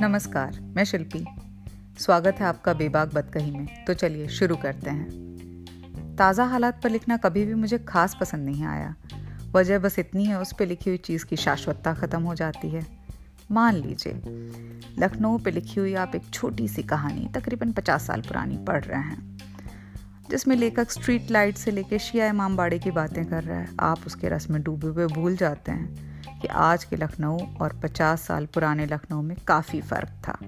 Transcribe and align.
नमस्कार, 0.00 0.60
मैं 0.60 0.84
शिल्पी। 0.84 1.26
स्वागत 1.98 2.34
है 2.34 2.46
आपका 2.46 2.72
बेबाक 2.72 3.14
बदकही 3.14 3.50
में। 3.50 3.84
तो 3.84 3.94
चलिए 3.94 4.28
शुरू 4.28 4.56
करते 4.56 4.90
हैं। 4.90 5.08
ताज़ा 6.18 6.44
हालात 6.44 6.82
पर 6.82 6.90
लिखना 6.90 7.16
कभी 7.16 7.44
भी 7.44 7.54
मुझे 7.54 7.78
खास 7.78 8.16
पसंद 8.20 8.44
नहीं 8.44 8.64
आया। 8.64 8.94
वजह 9.52 9.78
बस 9.78 9.98
इतनी 9.98 10.24
है, 10.24 10.40
उस 10.40 10.52
पर 10.52 10.66
लिखी 10.66 10.90
हुई 10.90 10.96
चीज़ 10.96 11.24
की 11.24 11.36
शाश्वतता 11.36 11.94
ख़त्म 11.94 12.22
हो 12.22 12.34
जाती 12.34 12.70
है। 12.70 12.86
मान 13.50 13.74
लीजिए, 13.74 14.22
लखनऊ 14.98 15.38
पे 15.38 15.50
लिखी 15.50 15.80
हुई 15.80 15.94
आप 15.94 16.14
एक 16.14 16.22
छोटी 16.32 16.68
सी 16.68 16.82
कहानी, 16.82 17.28
तकरीबन 17.34 17.72
पचास 17.72 18.06
साल 18.06 18.20
पुरानी, 18.20 18.56
पढ़ 18.56 18.84
रहे 18.84 19.00
हैं। 19.00 19.38
जिसमें 20.30 20.56
लेखक 20.56 20.90
स्ट्रीट 20.90 21.30
लाइट 21.30 21.56
से 21.56 21.70
लेकर 21.70 21.98
शिया 21.98 22.26
इमाम 22.26 22.56
बाड़े 22.56 22.78
की 22.78 22.90
बातें 22.90 23.26
कर 23.26 23.44
रहा 23.44 23.58
है। 23.58 23.68
आप 23.80 23.98
उसके 24.06 24.28
रस 24.28 24.50
में 24.50 24.62
डूबे 24.62 24.86
हुए 24.86 25.06
भूल 25.06 25.36
जाते 25.36 25.72
हैं। 25.72 26.07
कि 26.42 26.48
आज 26.48 26.84
के 26.84 26.96
लखनऊ 26.96 27.38
और 27.60 27.80
50 27.84 28.26
साल 28.26 28.46
पुराने 28.46 28.86
लखनऊ 28.86 29.22
में 29.22 29.36
काफ़ी 29.48 29.80
फ़र्क 29.80 30.08
था। 30.08 30.38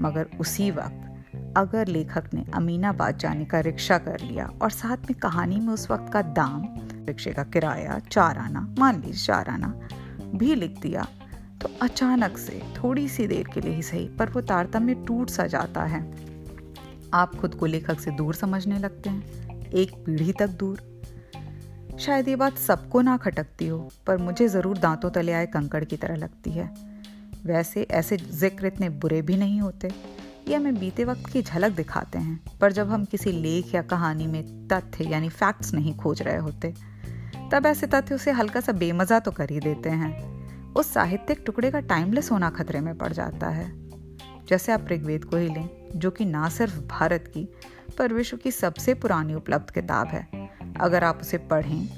मगर 0.00 0.26
उसी 0.40 0.70
वक्त 0.70 1.04
अगर 1.56 1.86
लेखक 1.86 2.24
ने 2.34 2.44
अमीनाबाद 2.54 3.18
जाने 3.18 3.44
का 3.44 3.60
रिक्शा 3.60 3.98
कर 3.98 4.20
लिया 4.20 4.50
और 4.62 4.70
साथ 4.70 4.96
में 4.96 5.14
कहानी 5.14 5.56
में 5.56 5.72
उस 5.74 5.90
वक्त 5.90 6.12
का 6.12 6.22
दाम, 6.22 6.62
रिक्शे 7.06 7.30
का 7.30 7.44
किराया 7.44 7.98
चार 7.98 8.38
आना 8.38 8.74
मान 8.78 8.94
लीजिए 8.94 9.26
चार 9.26 9.48
आना 9.48 9.88
भी 10.34 10.54
लिख 10.54 10.80
दिया 10.80 11.06
तो 11.62 11.68
अचानक 11.82 12.38
से 12.38 12.62
थोड़ी 12.76 13.08
सी 13.08 13.26
देर 13.26 13.46
के 13.54 13.60
लिए 13.60 13.74
ही 13.74 13.82
सही, 13.82 14.08
पर 14.08 14.30
वो 14.30 14.40
तारतम्य 14.40 14.94
टूट 14.94 15.30
सा 15.30 15.46
जाता 15.46 15.84
है। 15.84 16.14
आप 17.14 17.34
खुद 17.34 17.54
को 17.54 17.66
लेखक 17.66 18.00
से 18.00 18.10
दूर 18.10 18.34
समझने 18.34 18.78
लगते 18.78 19.10
हैं। 19.10 19.70
एक 19.70 19.94
पीढ़ी 20.06 20.32
तक 20.32 20.48
दूर। 20.48 20.97
शायद 21.98 22.28
ये 22.28 22.34
बात 22.36 22.58
सबको 22.58 23.00
ना 23.00 23.16
खटकती 23.16 23.66
हो, 23.66 23.78
पर 24.06 24.16
मुझे 24.16 24.46
ज़रूर 24.48 24.78
दांतों 24.78 25.10
तले 25.10 25.32
आए 25.32 25.46
कंकड़ 25.46 25.84
की 25.84 25.96
तरह 25.96 26.16
लगती 26.16 26.50
है। 26.50 26.68
वैसे 27.46 27.82
ऐसे 27.90 28.16
ज़िक्र 28.16 28.66
इतने 28.66 28.88
बुरे 28.88 29.20
भी 29.22 29.36
नहीं 29.36 29.60
होते, 29.60 29.90
ये 30.48 30.54
हमें 30.54 30.78
बीते 30.78 31.04
वक्त 31.04 31.26
की 31.26 31.42
झलक 31.42 31.72
दिखाते 31.72 32.18
हैं, 32.18 32.58
पर 32.60 32.72
जब 32.72 32.90
हम 32.90 33.04
किसी 33.04 33.32
लेख 33.32 33.74
या 33.74 33.82
कहानी 33.84 34.26
में 34.26 34.68
तथ्य 34.68 35.04
यानी 35.04 35.28
फैक्ट्स 35.28 35.74
नहीं 35.74 35.96
खोज 35.96 36.22
रहे 36.22 36.36
होते, 36.36 36.72
तब 37.52 37.66
ऐसे 37.66 37.86
तथ्य 37.86 38.14
उसे 38.14 38.30
हल्का 38.30 38.60
सा 38.60 38.72
बेमज़ा 38.74 39.18
तो 39.18 39.30
कर 39.30 39.50
ही 39.50 39.60
देते 39.60 39.90
हैं। 39.90 40.74
उस 40.74 40.92
साहित्यिक 40.94 41.42
टुकड़े 41.46 41.70
का 41.70 41.80
टाइमलेस 41.80 42.30
होना 42.32 42.50
खतरे 42.50 42.80
में 42.80 42.96
पड़ 42.98 43.12
जाता 43.12 43.48
है। 43.48 43.70
जैसे 44.48 44.72
आप 44.72 44.86
ऋग्वेद 44.90 45.24
को 45.24 45.36
ही 45.36 45.48
लें, 45.48 45.68
जो 45.94 46.10
कि 46.10 46.24
ना 46.24 46.48
सिर्फ़ 46.48 46.80
भारत 46.80 47.30
की, 47.34 47.48
पर 47.98 48.12
विश्व 48.12 48.36
की 48.36 48.50
सबसे 48.50 48.94
पुरानी 48.94 49.34
उपलब्ध 49.34 49.70
किताब 49.70 50.08
है। 50.08 50.37
अगर 50.80 51.04
आप 51.04 51.18
उसे 51.20 51.38
पढ़ें, 51.50 51.88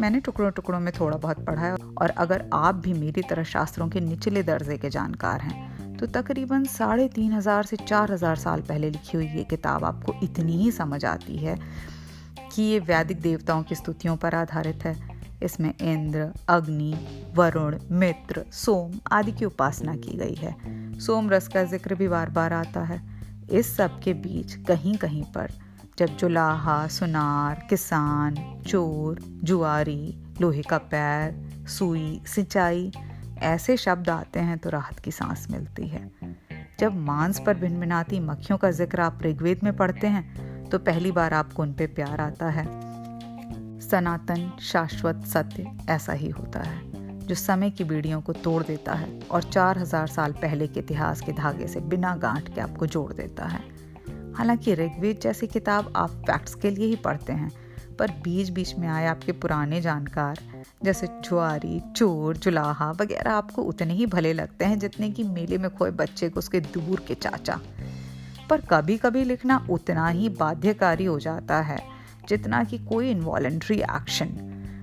मैंने 0.00 0.20
टुकड़ों 0.20 0.50
टुकड़ों 0.50 0.80
में 0.80 0.92
थोड़ा 1.00 1.16
बहुत 1.16 1.44
पढ़ा 1.46 1.62
है 1.62 1.74
और 1.74 2.10
अगर 2.18 2.48
आप 2.54 2.74
भी 2.74 2.92
मेरी 2.92 3.22
तरह 3.22 3.44
शास्त्रों 3.46 3.88
के 3.88 4.00
निचले 4.00 4.42
दर्जे 4.42 4.76
के 4.78 4.90
जानकार 4.90 5.40
हैं 5.40 5.96
तो 5.96 6.06
तकरीबन 6.12 6.64
साढ़े 6.64 7.08
तीन 7.08 7.32
हज़ार 7.32 7.64
से 7.64 7.76
चार 7.78 8.12
हज़ार 8.12 8.36
साल 8.36 8.60
पहले 8.60 8.90
लिखी 8.90 9.16
हुई 9.16 9.26
ये 9.28 9.44
किताब 9.44 9.84
आपको 9.84 10.14
इतनी 10.22 10.56
ही 10.56 10.70
समझ 10.72 11.04
आती 11.04 11.36
है 11.36 11.56
कि 12.54 12.62
ये 12.62 12.78
वैदिक 12.80 13.20
देवताओं 13.20 13.62
की 13.62 13.74
स्तुतियों 13.74 14.16
पर 14.16 14.34
आधारित 14.34 14.84
है। 14.84 14.96
इसमें 15.42 15.72
इंद्र, 15.72 16.30
अग्नि, 16.48 16.94
वरुण, 17.34 17.78
मित्र, 17.90 18.44
सोम 18.54 18.98
आदि 19.12 19.32
की 19.32 19.44
उपासना 19.44 19.94
की 19.96 20.16
गई 20.18 20.34
है। 20.34 20.54
सोम 21.00 21.30
रस 21.30 21.48
का 21.48 21.62
ज़िक्र 21.64 21.94
भी 21.94 22.08
बार 22.08 22.30
बार 22.30 22.52
आता 22.52 22.80
है। 22.82 23.00
इस 23.50 23.76
सब 23.76 24.00
के 24.00 24.14
बीच 24.16 24.54
कहीं 24.68 24.96
कहीं 24.96 25.22
पर 25.34 25.52
जब 25.98 26.16
जुलाहा 26.16 26.86
सुनार, 26.86 27.66
किसान, 27.70 28.34
चोर, 28.66 29.18
जुआरी, 29.44 30.14
लोहे 30.40 30.62
का 30.62 30.76
पैर, 30.90 31.32
सुई, 31.68 32.20
सिंचाई, 32.26 32.90
ऐसे 33.42 33.76
शब्द 33.76 34.10
आते 34.10 34.40
हैं 34.40 34.58
तो 34.58 34.70
राहत 34.70 34.98
की 34.98 35.10
सांस 35.10 35.46
मिलती 35.50 35.86
है। 35.88 36.10
जब 36.80 36.96
मांस 36.96 37.40
पर 37.46 37.54
भिनभिनाती 37.56 38.20
मक्खियों 38.20 38.58
का 38.58 38.70
ज़िक्र 38.70 39.00
आप 39.00 39.22
ऋग्वेद 39.22 39.60
में 39.64 39.76
पढ़ते 39.76 40.06
हैं 40.06 40.68
तो 40.68 40.78
पहली 40.80 41.12
बार 41.12 41.34
आपको 41.34 41.62
उन 41.62 41.72
पे 41.72 41.86
प्यार 41.88 42.20
आता 42.20 42.50
है। 42.50 42.64
सनातन, 43.80 44.50
शाश्वत 44.62 45.24
सत्य 45.26 45.70
ऐसा 45.90 46.12
ही 46.12 46.28
होता 46.30 46.60
है, 46.60 46.80
जो 47.18 47.34
समय 47.34 47.70
की 47.70 47.84
बीड़ियों 47.84 48.20
को 48.20 48.32
तोड़ 48.34 48.62
देता 48.62 48.94
है 48.94 49.18
और 49.20 49.42
चार 49.44 49.78
हज़ार 49.78 50.06
साल 50.08 50.32
पहले 50.42 50.66
के 50.68 50.80
इतिहास 50.80 51.20
के 51.20 51.32
धागे 51.32 51.66
से 51.66 51.80
बिना 51.80 52.14
गांठ 52.16 52.54
के 52.54 52.60
आपको 52.60 52.86
जोड़ 52.86 53.12
देता 53.12 53.46
है। 53.46 53.67
हालाँकि 54.38 54.74
ऋग्वेद 54.74 55.20
जैसी 55.22 55.46
किताब 55.46 55.92
आप 55.96 56.10
फैक्ट्स 56.10 56.54
के 56.54 56.70
लिए 56.70 56.86
ही 56.86 56.96
पढ़ते 56.96 57.32
हैं, 57.32 57.50
पर 57.98 58.10
बीच 58.10 58.48
बीच 58.48 58.74
में 58.74 58.88
आए 58.88 59.06
आपके 59.06 59.32
पुराने 59.32 59.80
जानकार, 59.80 60.38
जैसे 60.84 61.06
जुआरी 61.06 61.80
चोर, 61.96 62.36
जुलाहा 62.36 62.90
वगैरह 62.90 63.32
आपको 63.32 63.62
उतने 63.62 63.94
ही 63.94 64.06
भले 64.06 64.32
लगते 64.32 64.64
हैं 64.64 64.78
जितने 64.78 65.10
कि 65.10 65.22
मेले 65.22 65.58
में 65.58 65.70
खोए 65.70 65.90
बच्चे 65.90 66.28
को 66.28 66.38
उसके 66.38 66.60
दूर 66.60 67.00
के 67.08 67.14
चाचा। 67.14 67.60
पर 68.50 68.60
कभी 68.60 68.96
कभी 68.96 69.24
लिखना 69.24 69.66
उतना 69.70 70.08
ही 70.08 70.28
बाध्यकारी 70.28 71.04
हो 71.04 71.18
जाता 71.18 71.60
है, 71.60 71.78
जितना 72.28 72.64
कि 72.64 72.78
कोई 72.78 73.10
इन्वॉलेंट्री 73.10 73.80
एक्शन 73.80 74.26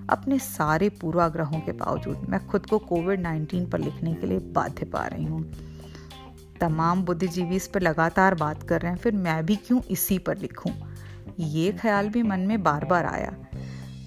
अपने 0.09 0.39
सारे 0.39 0.89
पूर्वाग्रहों 0.89 1.59
के 1.59 1.71
बावजूद 1.71 2.25
मैं 2.29 2.47
खुद 2.47 2.65
को 2.65 2.77
कोविड 2.79 3.21
19 3.21 3.71
पर 3.71 3.79
लिखने 3.79 4.13
के 4.13 4.27
लिए 4.27 4.39
बाध्य 4.39 4.85
पा 4.85 5.05
रही 5.07 5.25
हूँ। 5.25 5.43
तमाम 6.61 7.03
बुद्धिजीवी 7.03 7.55
इस 7.55 7.67
पर 7.67 7.81
लगातार 7.81 8.35
बात 8.35 8.63
कर 8.63 8.81
रहे 8.81 8.91
हैं। 8.91 8.99
फिर 8.99 9.13
मैं 9.13 9.45
भी 9.45 9.55
क्यों 9.55 9.81
इसी 9.81 10.17
पर 10.17 10.37
लिखूं? 10.37 10.71
ये 11.39 11.71
ख्याल 11.71 12.09
भी 12.09 12.23
मन 12.23 12.39
में 12.39 12.63
बार 12.63 12.85
बार 12.85 13.05
आया। 13.05 13.33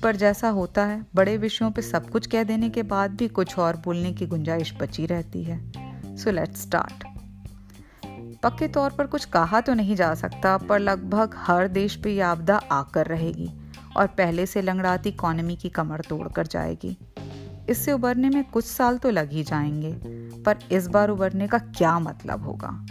पर 0.02 0.16
जैसा 0.16 0.48
होता 0.48 0.84
है, 0.84 1.04
बड़े 1.14 1.36
विषयों 1.36 1.70
पे 1.70 1.82
सब 1.82 2.08
कुछ 2.10 2.26
कह 2.26 2.42
देने 2.42 2.70
के 2.70 2.82
बाद 2.82 3.10
भी 3.10 3.28
कुछ 3.28 3.58
और 3.58 3.76
बोलने 3.76 4.12
की 4.12 4.26
गुंजाइश 4.26 4.72
बची 4.80 5.06
रहती 5.06 5.42
है। 5.44 6.16
सो 6.16 6.30
लेट 6.30 6.56
स्टार्ट 6.56 7.04
पक्के 8.42 8.68
तौर 8.68 8.90
पर 8.90 9.06
कुछ 9.06 9.24
कहा 9.24 9.60
तो 9.60 9.74
नहीं 9.74 9.96
जा 9.96 10.14
सकता, 10.14 10.56
पर 10.56 10.78
लगभग 10.78 11.34
हर 11.36 11.68
देश 11.68 11.96
पे 11.96 12.10
यह 12.10 12.26
आपदा 12.26 12.56
आकर 12.72 13.06
रहेगी, 13.06 13.50
और 13.96 14.06
पहले 14.06 14.46
से 14.46 14.62
लंगड़ाती 14.62 15.08
इकोनॉमी 15.08 15.56
की 15.56 15.68
कमर 15.68 16.00
तोड़ 16.00 16.28
कर 16.28 16.46
जाएगी। 16.46 16.96
इससे 17.68 17.92
उबरने 17.92 18.28
में 18.28 18.44
कुछ 18.44 18.64
साल 18.64 18.98
तो 18.98 19.10
लग 19.10 19.32
ही 19.32 19.42
जाएँगे। 19.44 19.92
पर 20.42 20.58
इस 20.72 20.86
बार 20.86 21.08
उबरने 21.08 21.48
का 21.48 21.58
क्या 21.58 21.98
मतलब 21.98 22.44
होगा? 22.44 22.86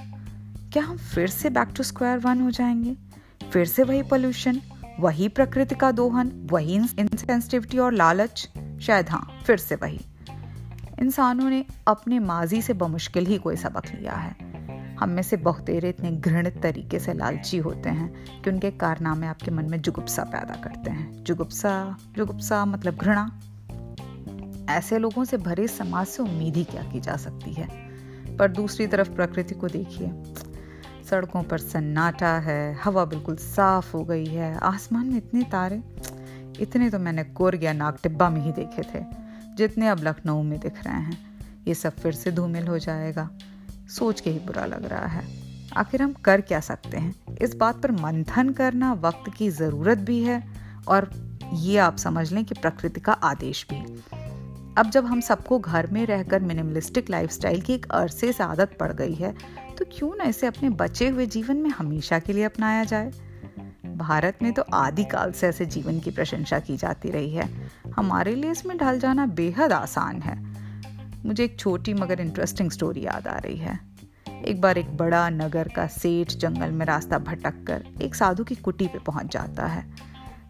क्या 0.73 0.83
हम 0.83 0.97
फिर 0.97 1.27
से 1.27 1.49
बैक 1.49 1.67
टू 1.77 1.83
स्क्वायर 1.83 2.17
वन 2.17 2.41
हो 2.41 2.51
जाएँगे? 2.51 2.95
फिर 3.53 3.65
से 3.65 3.83
वही 3.83 4.01
पोल्यूशन 4.01 4.61
वही 4.99 5.27
प्रकृति 5.27 5.75
का 5.75 5.91
दोहन, 5.91 6.47
वही 6.51 6.75
इंसेंसिटिविटी 6.75 7.77
और 7.77 7.93
लालच? 7.93 8.49
शायद 8.81 9.09
हाँ 9.09 9.39
फिर 9.45 9.57
से 9.57 9.75
वही। 9.75 9.99
इंसानों 10.99 11.49
ने 11.49 11.65
अपने 11.87 12.19
माजी 12.19 12.61
से 12.61 12.73
बमुश्किल 12.73 13.25
ही 13.25 13.37
कोई 13.37 13.55
सबक 13.55 13.85
लिया 13.85 14.13
है। 14.13 14.35
हम 14.95 15.09
में 15.09 15.23
से 15.23 15.37
बहुतेरे 15.37 15.89
इतने 15.89 16.11
घृणित 16.11 16.61
तरीके 16.61 16.99
से 16.99 17.13
लालची 17.13 17.57
होते 17.57 17.89
हैं 17.89 18.41
कि 18.41 18.49
उनके 18.49 18.71
कारनामे 18.71 19.27
आपके 19.27 19.51
मन 19.51 19.69
में 19.69 19.81
जुगुप्सा 19.81 20.23
पैदा 20.23 20.53
करते 20.53 20.91
हैं। 20.91 21.23
जुगुप्सा 21.23 21.97
जुगुप्सा 22.17 22.65
मतलब 22.65 22.95
घृणा। 22.95 23.39
ऐसे 24.69 24.99
लोगों 24.99 25.23
से 25.25 25.37
भरे 25.37 25.67
समाज 25.67 26.07
से 26.07 26.23
उम्मीद 26.23 26.55
ही 26.55 26.63
क्या 26.63 26.83
की 26.83 26.99
जा 26.99 27.15
सकती 27.15 27.53
है? 27.53 27.67
पर 28.37 28.51
दूसरी 28.51 28.87
तरफ़ 28.87 29.09
प्रकृति 29.09 29.55
को 29.55 29.67
देखिए। 29.67 30.11
सड़कों 31.09 31.43
पर 31.43 31.57
सन्नाटा 31.57 32.39
है, 32.39 32.79
हवा 32.83 33.05
बिल्कुल 33.05 33.35
साफ़ 33.35 33.97
हो 33.97 34.03
गई 34.03 34.25
है, 34.25 34.57
आसमान 34.57 35.07
में 35.07 35.17
इतने 35.17 35.43
तारे। 35.43 35.83
इतने 36.59 36.89
तो 36.89 36.99
मैंने 36.99 37.23
कुर्ग 37.23 37.63
या 37.63 37.73
नाग 37.73 37.97
टिब्बा 38.03 38.29
में 38.29 38.41
ही 38.41 38.51
देखे 38.51 38.81
थे, 38.81 39.05
जितने 39.55 39.87
अब 39.87 40.03
लखनऊ 40.03 40.43
में 40.43 40.59
दिख 40.59 40.83
रहे 40.85 41.01
हैं। 41.01 41.39
ये 41.67 41.73
सब 41.73 41.95
फिर 41.95 42.11
से 42.11 42.31
धूमिल 42.31 42.67
हो 42.67 42.79
जाएगा। 42.79 43.29
सोच 43.97 44.21
के 44.21 44.29
ही 44.29 44.39
बुरा 44.39 44.65
लग 44.65 44.85
रहा 44.85 45.05
है। 45.05 45.23
आखिर 45.77 46.01
हम 46.01 46.13
कर 46.13 46.41
क्या 46.41 46.59
सकते 46.59 46.97
हैं? 46.97 47.15
इस 47.41 47.55
बात 47.55 47.81
पर 47.81 47.91
मंथन 47.91 48.49
करना 48.49 48.93
वक्त 48.93 49.31
की 49.37 49.49
ज़रूरत 49.49 49.97
भी 49.97 50.23
है, 50.23 50.43
और 50.87 51.11
ये 51.53 51.77
आप 51.77 51.95
समझ 51.95 52.33
लें 52.33 52.45
कि 52.45 52.55
प्रकृति 52.61 52.99
का 52.99 53.13
आदेश 53.13 53.67
भी। 53.69 54.03
अब 54.77 54.89
जब 54.89 55.05
हम 55.05 55.21
सबको 55.21 55.57
घर 55.59 55.87
में 55.87 56.05
रहकर 56.05 56.39
मिनिमलिस्टिक 56.39 57.09
लाइफस्टाइल 57.09 57.61
की 57.61 57.73
एक 57.73 57.85
अरसे 57.91 58.31
से 58.33 58.43
आदत 58.43 58.77
पड़ 58.79 58.91
गई 58.93 59.13
है 59.13 59.31
तो 59.77 59.85
क्यों 59.91 60.15
ना 60.15 60.23
इसे 60.23 60.47
अपने 60.47 60.69
बचे 60.69 61.07
हुए 61.09 61.25
जीवन 61.25 61.57
में 61.57 61.69
हमेशा 61.69 62.19
के 62.19 62.33
लिए 62.33 62.43
अपनाया 62.43 62.83
जाए? 62.83 63.11
भारत 63.97 64.37
में 64.41 64.51
तो 64.53 64.61
आदिकाल 64.73 65.31
से 65.31 65.47
ऐसे 65.47 65.65
जीवन 65.65 65.99
की 65.99 66.11
प्रशंसा 66.11 66.59
की 66.59 66.77
जाती 66.77 67.09
रही 67.09 67.33
है। 67.33 67.49
हमारे 67.95 68.35
लिए 68.35 68.51
इसमें 68.51 68.77
ढल 68.77 68.99
जाना 68.99 69.25
बेहद 69.25 69.71
आसान 69.71 70.21
है। 70.21 70.37
मुझे 71.25 71.43
एक 71.43 71.59
छोटी 71.59 71.93
मगर 71.93 72.19
इंटरेस्टिंग 72.19 72.71
स्टोरी 72.71 73.05
याद 73.05 73.27
आ 73.27 73.37
रही 73.37 73.57
है। 73.57 73.79
एक 74.45 74.61
बार 74.61 74.77
एक 74.77 74.95
बड़ा 74.97 75.29
नगर 75.29 75.67
का 75.67 75.87
सेठ 75.87 76.31
जंगल 76.31 76.71
में 76.71 76.85
रास्ता 76.85 77.19
भटक 77.19 77.63
कर 77.67 77.85
एक 78.01 78.15
साधु 78.15 78.43
की 78.43 78.55
कुटी 78.55 78.87
पे 78.87 78.99
पहुँच 78.99 79.33
जाता 79.33 79.65
है। 79.65 79.85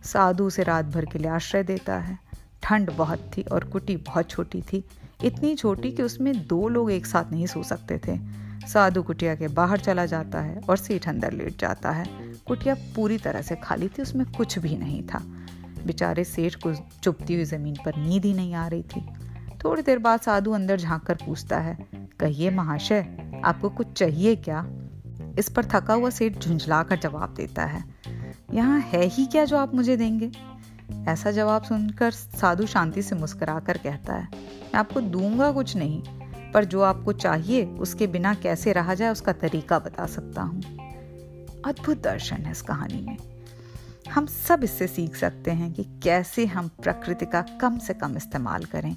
साधु 0.03 0.43
उसे 0.43 0.63
रात 0.63 0.85
भर 0.85 1.05
के 1.05 1.19
लिए 1.19 1.31
आश्रय 1.31 1.63
देता 1.63 1.97
है। 1.97 2.26
ठंड 2.63 2.91
बहुत 2.91 3.31
थी 3.37 3.41
और 3.43 3.63
कुटी 3.63 3.95
बहुत 3.97 4.29
छोटी 4.29 4.61
थी। 4.63 4.83
इतनी 5.23 5.55
छोटी 5.55 5.91
कि 5.91 6.03
उसमें 6.03 6.33
दो 6.47 6.67
लोग 6.67 6.91
एक 6.91 7.05
साथ 7.05 7.31
नहीं 7.31 7.45
सो 7.47 7.63
सकते 7.63 7.99
थे। 8.07 8.17
साधु 8.67 9.01
कुटिया 9.03 9.35
के 9.35 9.47
बाहर 9.47 9.79
चला 9.79 10.05
जाता 10.05 10.41
है 10.41 10.59
और 10.59 10.77
सेठ 10.77 11.07
अंदर 11.09 11.33
लेट 11.33 11.59
जाता 11.59 11.91
है। 11.91 12.05
कुटिया 12.47 12.73
पूरी 12.95 13.17
तरह 13.17 13.41
से 13.41 13.55
खाली 13.55 13.87
थी, 13.87 14.01
उसमें 14.01 14.25
कुछ 14.31 14.57
भी 14.59 14.77
नहीं 14.77 15.01
था। 15.03 15.19
बेचारे 15.85 16.23
सेठ 16.23 16.55
को 16.55 16.73
चुपती 17.03 17.33
हुई 17.33 17.45
ज़मीन 17.45 17.75
पर 17.85 17.97
नींद 17.97 18.25
ही 18.25 18.33
नहीं 18.33 18.53
आ 18.53 18.67
रही 18.67 18.83
थी। 18.85 19.05
थोड़ी 19.63 19.81
देर 19.81 19.99
बाद 19.99 20.19
साधु 20.19 20.51
अंदर 20.51 20.79
झाँक 20.79 21.03
कर 21.03 21.15
पूछता 21.15 21.59
है, 21.59 21.77
कहिए 22.19 22.49
महाशय, 22.49 23.05
आपको 23.45 23.69
कुछ 23.69 23.91
चाहिए 23.93 24.35
क्या? 24.37 24.65
इस 25.39 25.49
पर 25.49 25.65
थका 25.65 25.93
हुआ 25.93 26.09
सेठ 26.09 26.37
झुंझला 26.37 26.81
कर 26.83 26.99
जवाब 26.99 27.33
देता 27.33 27.65
है, 27.65 27.83
यहाँ 28.53 28.79
है 28.83 29.03
ही 29.05 29.25
क्या 29.25 29.45
जो 29.45 29.57
आप 29.57 29.75
मुझे 29.75 29.97
देंगे? 29.97 30.31
ऐसा 31.07 31.31
जवाब 31.31 31.63
सुनकर 31.63 32.11
साधु 32.11 32.65
शांति 32.65 33.01
से 33.01 33.15
मुस्कुरा 33.15 33.59
कर 33.59 33.77
कहता 33.77 34.13
है, 34.13 34.27
मैं 34.33 34.79
आपको 34.79 35.01
दूँगा 35.01 35.51
कुछ 35.51 35.75
नहीं, 35.75 36.01
पर 36.53 36.65
जो 36.65 36.81
आपको 36.81 37.13
चाहिए, 37.13 37.65
उसके 37.65 38.07
बिना 38.07 38.33
कैसे 38.33 38.73
रहा 38.73 38.93
जाए, 38.93 39.11
उसका 39.11 39.33
तरीका 39.33 39.79
बता 39.79 40.05
सकता 40.05 40.41
हूँ। 40.41 40.61
अद्भुत 41.65 42.01
दर्शन 42.03 42.35
है 42.35 42.51
इस 42.51 42.61
कहानी 42.61 43.01
में। 43.01 43.17
हम 44.11 44.25
सब 44.25 44.63
इससे 44.63 44.87
सीख 44.87 45.15
सकते 45.15 45.51
हैं 45.51 45.71
कि 45.73 45.83
कैसे 46.03 46.45
हम 46.45 46.67
प्रकृति 46.83 47.25
का 47.25 47.41
कम 47.61 47.77
से 47.77 47.93
कम 47.93 48.15
इस्तेमाल 48.17 48.65
करें, 48.65 48.95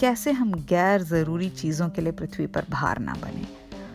कैसे 0.00 0.32
हम 0.32 0.52
गैर 0.68 1.02
ज़रूरी 1.02 1.48
चीज़ों 1.50 1.88
के 1.88 2.02
लिए 2.02 2.12
पृथ्वी 2.12 2.46
पर 2.46 2.64
भार 2.70 2.98
ना 2.98 3.14
बने। 3.14 3.46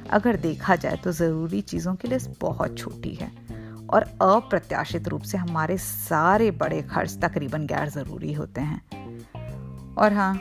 अगर 0.10 0.36
देखा 0.36 0.76
जाए 0.76 0.96
तो 0.96 1.12
ज़रूरी 1.12 1.62
चीज़ों 1.64 1.96
के 1.96 2.08
लिए 2.08 2.20
बहुत 2.42 2.78
छोटी 2.78 3.14
है। 3.16 3.32
और 3.96 4.04
अप्रत्याशित 4.22 5.08
रूप 5.08 5.22
से 5.22 5.38
हमारे 5.38 5.78
सारे 5.78 6.50
बड़े 6.54 6.82
खर्च 6.84 7.18
तकरीबन 7.22 7.66
गैर 7.68 7.90
ज़रूरी 7.90 8.34
होते 8.34 8.62
हैं। 8.62 8.82
और 9.96 10.14
हाँ 10.14 10.34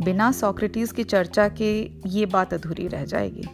बिना 0.00 0.30
सॉक्रेटिस 0.32 0.92
की 0.92 1.04
चर्चा 1.04 1.48
के 1.50 1.70
ये 2.08 2.26
बात 2.26 2.54
अधूरी 2.54 2.86
रह 2.88 3.04
जाएगी। 3.04 3.48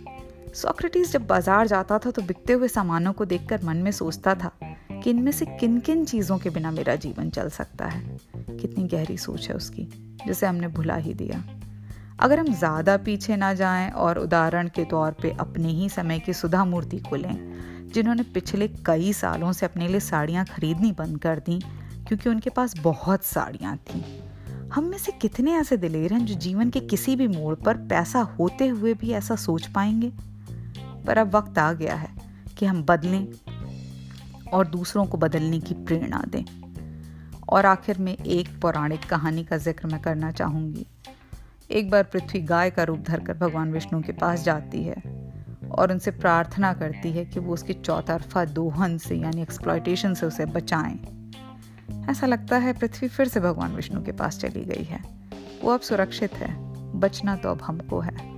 सॉक्रेटिस 0.55 1.13
जब 1.13 1.27
बाज़ार 1.27 1.67
जाता 1.67 1.99
था 1.99 2.11
तो 2.11 2.23
बिकते 2.23 2.53
हुए 2.53 2.69
सामानों 2.69 3.13
को 3.13 3.25
देखकर 3.25 3.65
मन 3.65 3.77
में 3.77 3.91
सोचता 3.93 4.35
था 4.35 4.51
कि 4.95 5.11
इनमें 5.11 5.33
से 5.33 5.47
किन 5.61 5.79
किन 5.81 6.05
चीज़ों 6.05 6.39
के 6.39 6.51
बिना 6.51 6.71
मेरा 6.71 6.95
जीवन 6.97 7.31
चल 7.31 7.49
सकता 7.51 7.87
है। 7.87 8.19
कितनी 8.51 8.85
गहरी 8.89 9.17
सोच 9.19 9.49
है 9.49 9.55
उसकी, 9.55 9.89
जिसे 10.27 10.47
हमने 10.47 10.69
भुला 10.69 10.97
ही 10.97 11.15
दिया। 11.15 11.43
अगर 12.21 12.39
हम 12.39 12.53
ज़्यादा 12.55 12.97
पीछे 12.97 13.37
ना 13.37 13.53
जाएँ 13.55 13.91
और 13.91 14.19
उदाहरण 14.19 14.69
के 14.69 14.85
तौर 14.85 15.13
पे 15.13 15.31
अपने 15.41 15.69
ही 15.71 15.89
समय 15.89 16.19
की 16.19 16.33
सुधा 16.33 16.65
मूर्ति 16.65 16.99
को 17.01 17.17
लें 17.17 17.82
जिन्होंने 17.95 18.23
पिछले 18.23 18.69
कई 18.69 19.13
सालों 19.13 19.53
से 19.53 19.67
अपने 19.67 19.89
लिए 19.89 20.01
साड़ियाँ 20.01 20.45
खरीदनी 20.45 20.93
बंद 20.93 21.19
कर 21.19 21.39
दी, 21.39 21.61
क्योंकि 22.09 22.31
उनके 22.31 22.51
पास 22.51 22.79
बहुत 22.79 23.25
साड़ियाँ 23.25 23.77
थीं। 23.77 24.03
हम 24.71 24.85
में 24.85 24.99
से 24.99 25.13
कितने 25.13 25.53
ऐसे 25.53 25.77
दिलेर 25.77 26.13
हैं 26.13 26.27
जो 26.27 26.35
जीवन 26.35 26.71
के 26.71 26.81
किसी 26.81 27.17
भी 27.17 27.29
मोड़ 27.29 27.55
पर 27.55 27.77
पैसा 27.77 28.21
होते 28.21 28.67
हुए 28.67 28.95
भी 28.95 29.11
ऐसा 29.13 29.37
सोच 29.37 29.67
पाएँगे? 29.67 30.13
पर 31.07 31.19
अब 31.19 31.37
वक्त 31.37 31.59
आ 31.59 31.73
गया 31.73 31.95
है 31.95 32.09
कि 32.59 32.67
हम 32.67 32.83
बदलें 32.83 33.29
और 34.53 34.67
दूसरों 34.67 35.07
को 35.07 35.19
बदलने 35.19 35.61
की 35.61 35.75
प्रेरणा 35.75 36.25
दें। 36.29 36.45
और 37.49 37.67
आखिर 37.67 37.99
में 37.99 38.17
एक 38.17 38.61
पौराणिक 38.61 39.05
कहानी 39.05 39.45
का 39.45 39.57
ज़िक्र 39.57 39.89
मैं 39.89 40.03
करना 40.03 40.31
चाहूँगी। 40.31 40.87
एक 41.71 41.91
बार 41.91 42.03
पृथ्वी 42.03 42.41
गाय 42.41 42.71
का 42.71 42.83
रूप 42.83 42.99
धरकर 42.99 43.35
भगवान 43.35 43.73
विष्णु 43.73 44.03
के 44.03 44.13
पास 44.13 44.45
जाती 44.45 44.83
है। 44.83 45.22
और 45.73 45.93
उनसे 45.93 46.11
प्रार्थना 46.11 46.73
करती 46.73 47.13
है 47.13 47.25
कि 47.25 47.41
वो 47.41 47.55
उसकी 47.55 47.73
चौतरफा 47.73 48.45
दोहन 48.45 48.99
से, 48.99 49.15
यानी 49.15 49.43
एक्सप्लॉयटेशन 49.43 50.15
से 50.15 50.27
उसे 50.27 50.47
बचाएँ। 50.47 51.31
ऐसा 52.11 52.27
लगता 52.27 52.57
है 52.57 52.73
पृथ्वी 52.73 53.09
फिर 53.09 53.29
से 53.29 53.41
भगवान 53.41 53.73
विष्णु 53.73 54.03
के 54.03 54.13
पास 54.13 54.39
चली 54.39 54.65
गई 54.65 54.85
है। 54.85 55.01
वो 55.65 55.71
अब 55.71 55.81
सुरक्षित 55.81 56.35
है। 56.35 56.57
बचना 57.01 57.37
तो 57.37 57.51
अब 57.51 57.63
हमको 57.63 58.01
है। 58.01 58.32